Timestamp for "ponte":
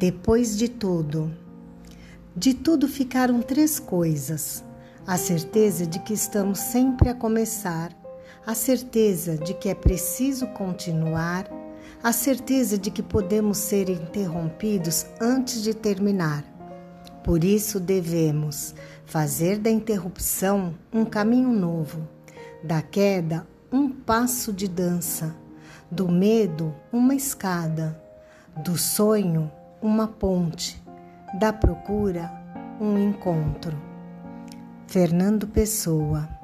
30.06-30.82